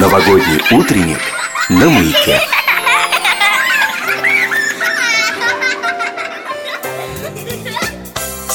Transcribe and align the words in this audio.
Новогодний 0.00 0.60
утренник 0.70 1.18
на 1.68 1.88
маяке. 1.90 2.40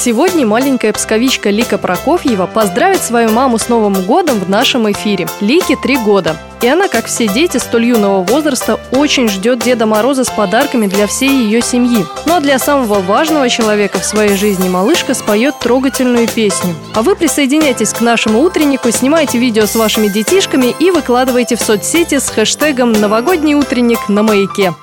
Сегодня 0.08 0.48
маленькая 0.48 0.94
псковичка 0.94 1.50
Лика 1.50 1.78
Прокофьева 1.78 2.46
поздравит 2.46 3.02
свою 3.02 3.30
маму 3.30 3.58
с 3.58 3.68
Новым 3.68 3.94
годом 4.04 4.40
в 4.40 4.50
нашем 4.50 4.90
эфире. 4.90 5.28
Лике 5.42 5.76
три 5.76 5.98
года. 5.98 6.38
И 6.62 6.68
она, 6.70 6.88
как 6.88 7.08
все 7.08 7.28
дети 7.28 7.58
столь 7.58 7.88
юного 7.88 8.24
возраста, 8.24 8.80
очень 8.94 9.28
ждет 9.28 9.60
Деда 9.60 9.86
Мороза 9.86 10.24
с 10.24 10.30
подарками 10.30 10.88
для 10.88 11.08
всей 11.08 11.30
ее 11.30 11.62
семьи. 11.62 12.06
Ну 12.26 12.36
а 12.36 12.40
для 12.40 12.58
самого 12.58 13.02
важного 13.02 13.50
человека 13.50 14.00
в 14.00 14.06
своей 14.06 14.38
жизни 14.38 14.70
малышка 14.70 15.14
споет 15.14 15.60
трогательную 15.60 16.30
песню. 16.30 16.74
А 16.96 17.02
вы 17.02 17.18
присоединяйтесь 17.18 17.92
к 17.92 18.00
нашему 18.00 18.40
утреннику, 18.40 18.90
снимайте 18.92 19.38
видео 19.38 19.66
с 19.66 19.76
вашими 19.76 20.08
детишками 20.08 20.74
и 20.80 20.90
выкладывайте 20.90 21.58
в 21.58 21.62
соцсети 21.62 22.20
с 22.20 22.30
хэштегом 22.30 22.94
«Новогодний 22.94 23.56
утренник 23.56 24.08
на 24.08 24.24
маяке». 24.24 24.74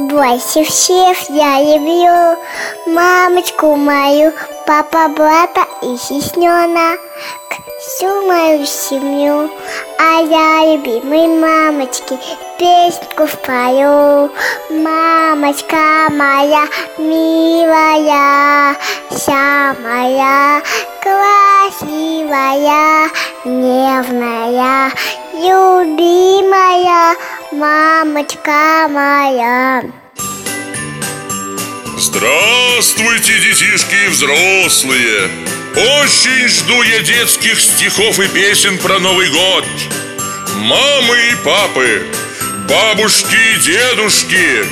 Больше 0.00 0.64
всех 0.64 1.28
я 1.28 1.60
люблю 1.60 2.38
мамочку 2.86 3.76
мою, 3.76 4.32
папа, 4.66 5.08
брата 5.08 5.66
и 5.82 5.94
сестренок, 5.98 6.98
всю 7.78 8.26
мою 8.26 8.64
семью. 8.64 9.50
А 9.98 10.22
я 10.22 10.72
любимой 10.72 11.28
мамочке 11.28 12.18
песенку 12.58 13.28
спою. 13.28 14.30
Мамочка 14.70 16.08
моя 16.08 16.64
милая, 16.96 18.76
вся 19.10 19.76
моя 19.82 20.62
красивая, 21.02 23.10
нежная, 23.44 24.90
любимая 25.34 27.16
мамочка 27.52 28.88
моя. 28.88 29.82
Здравствуйте, 31.96 33.38
детишки 33.40 34.06
и 34.06 34.08
взрослые! 34.08 35.28
Очень 35.76 36.48
жду 36.48 36.82
я 36.82 37.00
детских 37.00 37.60
стихов 37.60 38.18
и 38.18 38.28
песен 38.28 38.78
про 38.78 38.98
Новый 38.98 39.30
год. 39.30 39.64
Мамы 40.56 41.16
и 41.32 41.44
папы, 41.44 42.06
бабушки 42.68 43.36
и 43.54 43.60
дедушки, 43.60 44.64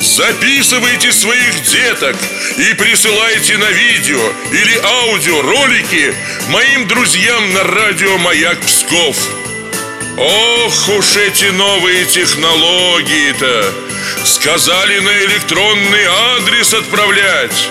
записывайте 0.00 1.12
своих 1.12 1.62
деток 1.62 2.16
и 2.56 2.74
присылайте 2.74 3.56
на 3.56 3.70
видео 3.70 4.20
или 4.50 4.78
аудио 4.82 5.42
ролики 5.42 6.14
моим 6.50 6.86
друзьям 6.88 7.52
на 7.52 7.62
радио 7.64 8.18
«Маяк 8.18 8.60
Псков». 8.60 9.41
Ох 10.18 10.88
уж 10.90 11.16
эти 11.16 11.46
новые 11.46 12.04
технологии-то! 12.04 13.72
Сказали 14.24 14.98
на 14.98 15.10
электронный 15.24 16.04
адрес 16.36 16.74
отправлять. 16.74 17.68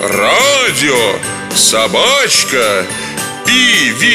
Радио 0.00 1.18
собачка 1.54 2.86
pvi.ru 3.44 4.14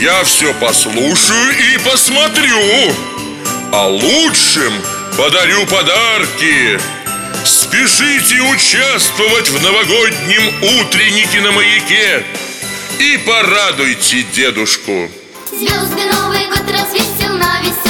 Я 0.00 0.24
все 0.24 0.54
послушаю 0.54 1.74
и 1.74 1.78
посмотрю. 1.78 2.94
А 3.72 3.88
лучшим 3.88 4.72
подарю 5.18 5.66
подарки. 5.66 6.80
Спешите 7.44 8.40
участвовать 8.40 9.50
в 9.50 9.62
новогоднем 9.62 10.48
утреннике 10.80 11.40
на 11.42 11.52
маяке 11.52 12.24
И 12.98 13.18
порадуйте 13.18 14.22
дедушку. 14.34 15.08
Звезды 15.50 16.02
Новый 16.12 16.46
год 16.48 16.64
развесил 16.70 17.36
на 17.38 17.60
весь 17.62 17.89